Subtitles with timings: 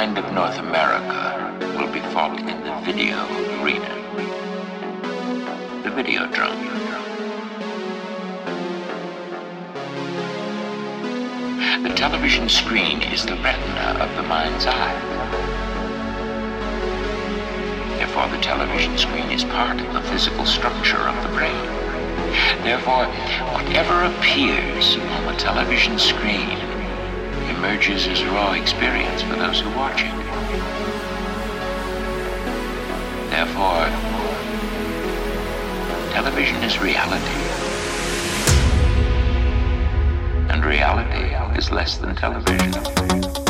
[0.00, 3.18] mind of North America will be fought in the video
[3.60, 3.92] arena.
[5.82, 6.62] The Videodrome.
[11.82, 14.98] The television screen is the retina of the mind's eye.
[17.98, 21.66] Therefore, the television screen is part of the physical structure of the brain.
[22.64, 23.04] Therefore,
[23.52, 26.69] whatever appears on the television screen
[27.50, 30.14] emerges as a raw experience for those who watch it.
[33.30, 33.86] Therefore,
[36.12, 37.40] television is reality.
[40.50, 43.49] And reality is less than television.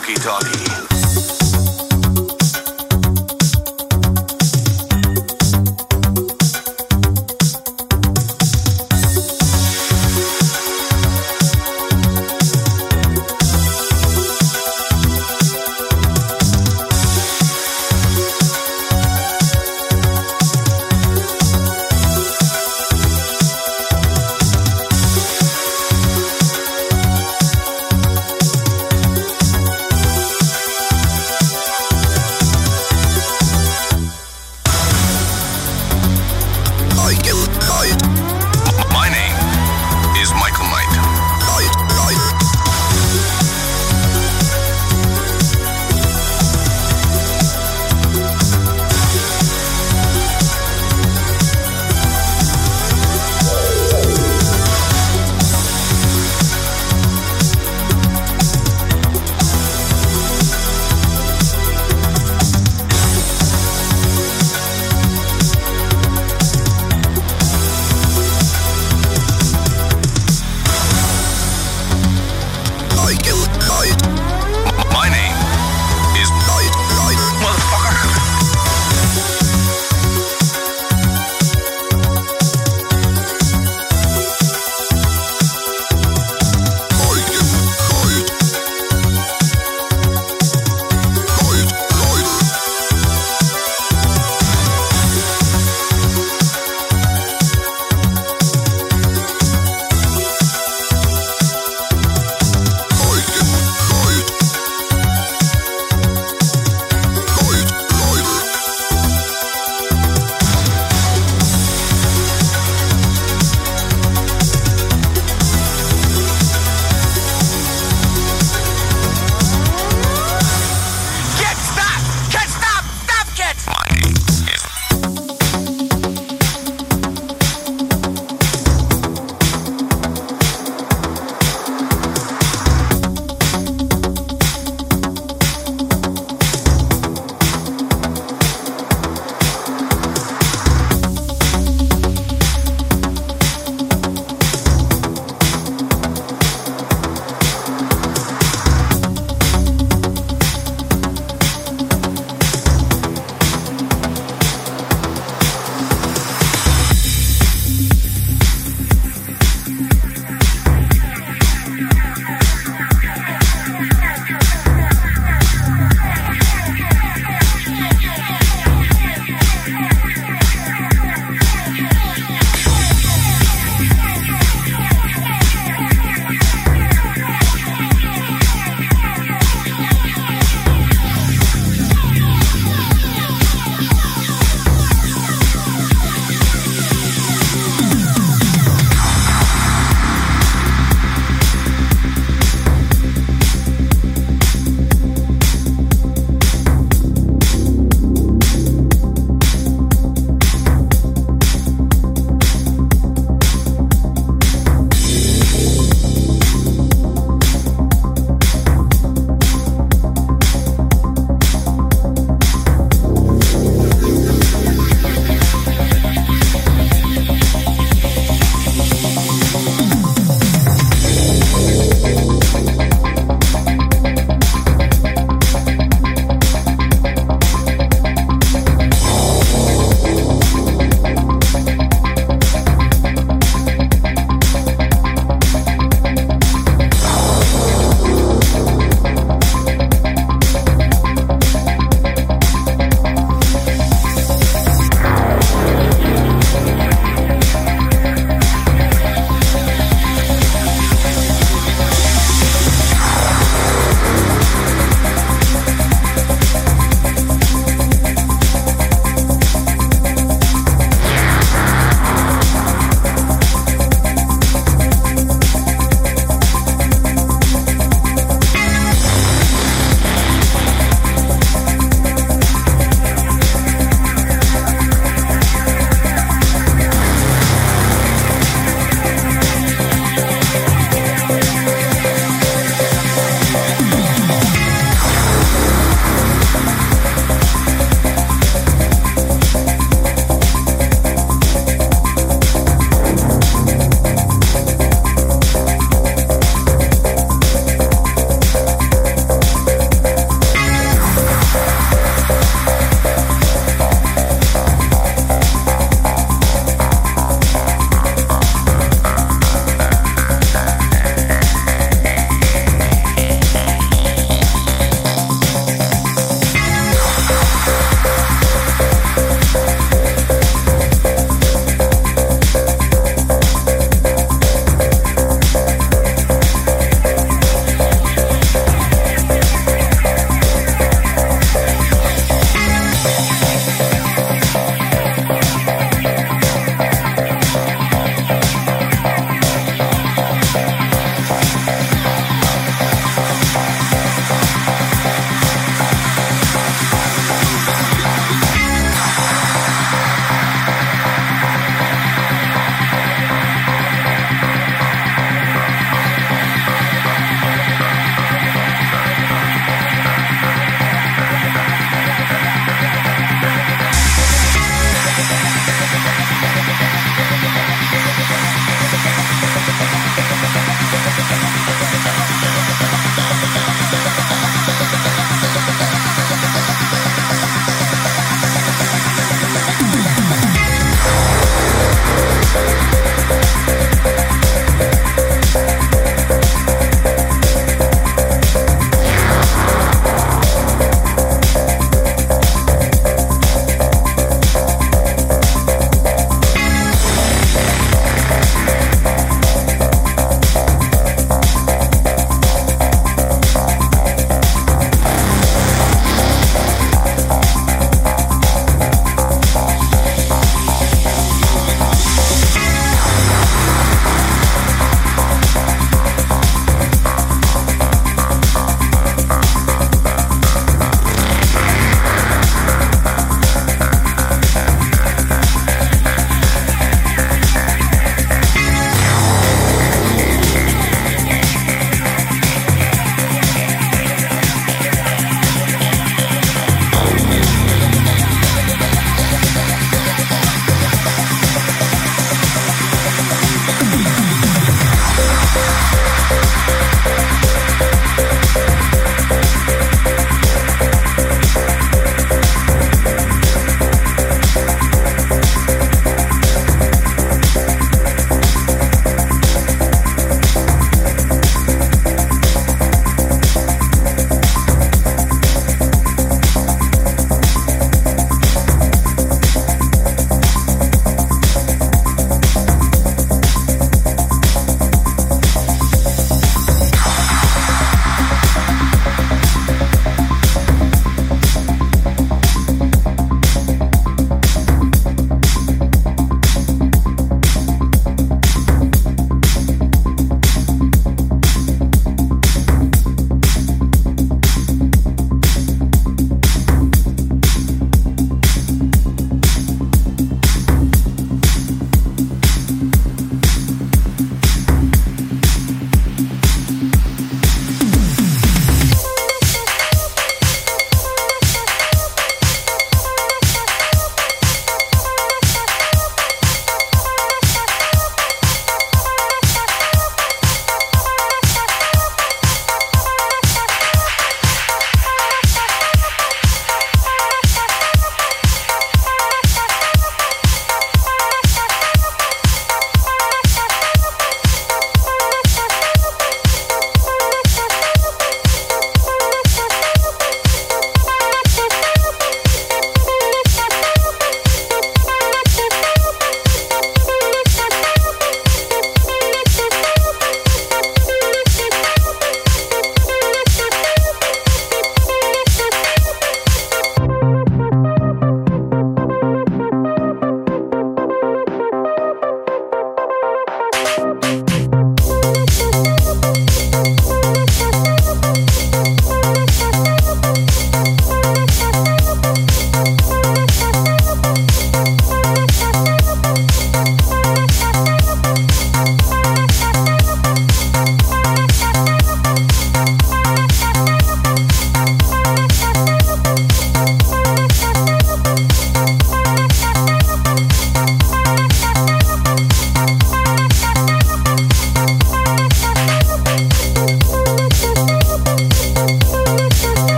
[0.00, 0.93] Fucking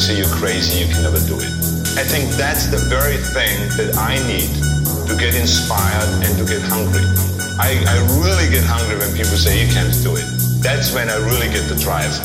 [0.00, 1.52] Will say you're crazy, you can never do it.
[2.00, 4.48] I think that's the very thing that I need
[5.04, 7.04] to get inspired and to get hungry.
[7.60, 10.24] I, I really get hungry when people say you can't do it.
[10.64, 12.16] That's when I really get the drive.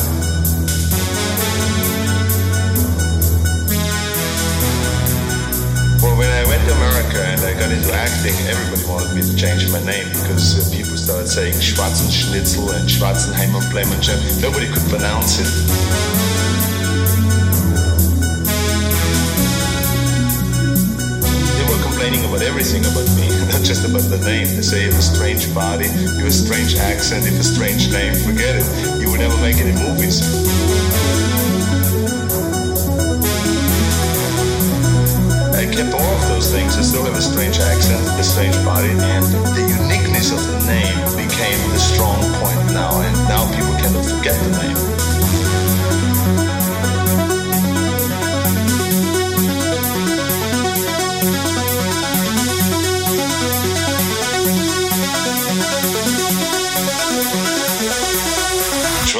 [6.00, 9.36] Well, when I went to America and I got into acting, everybody wanted me to
[9.36, 14.16] change my name because uh, people started saying Schwarzenschnitzel and Schwarzenheimer Blemmenchen.
[14.40, 16.35] Nobody could pronounce it.
[22.56, 24.48] Everything about me, not just about the name.
[24.48, 27.44] They say you have a strange body, you have a strange accent, you have a
[27.44, 28.16] strange name.
[28.16, 28.66] Forget it.
[29.04, 30.24] You will never make any movies.
[35.52, 36.80] I kept all of those things.
[36.80, 40.96] I still have a strange accent, a strange body, and the uniqueness of the name
[41.20, 45.15] became the strong point now, and now people cannot forget the name.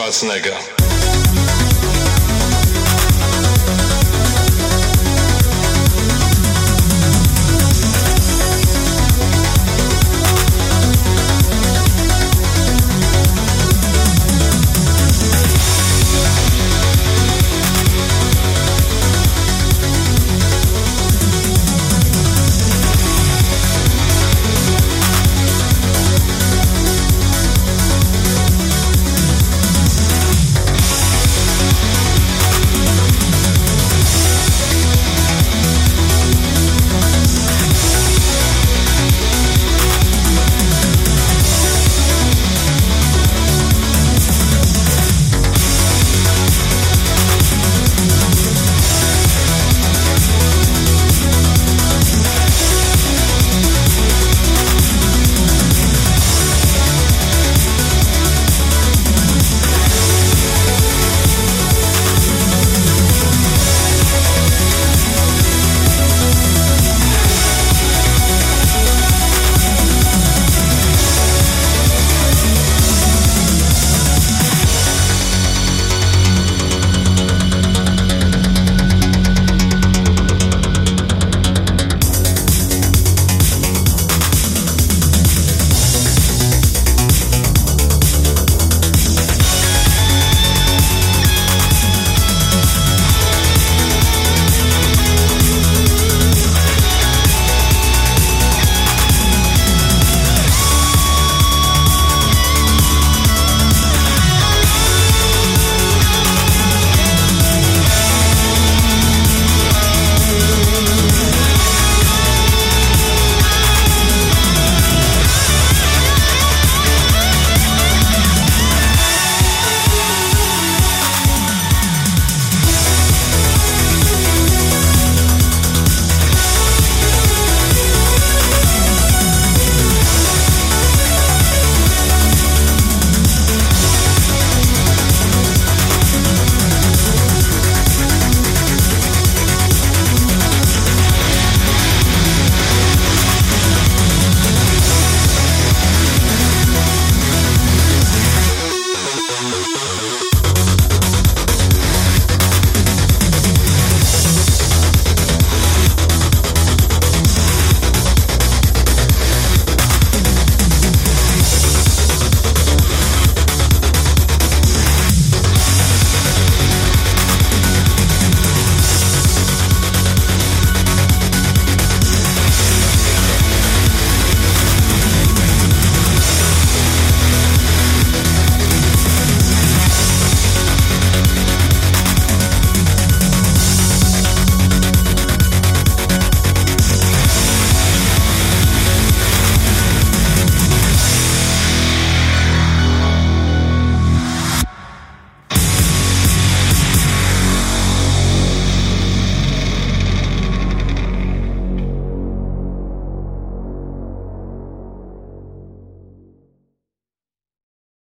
[0.06, 0.75] Schwarzenegger.